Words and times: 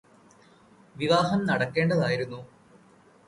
വിവാഹം 0.95 1.41
നടക്കേണ്ടതായിരുന്നു 1.45 2.39